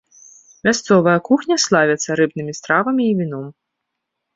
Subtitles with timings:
[0.67, 3.51] Мясцовая кухня славіцца рыбнымі стравамі і віном.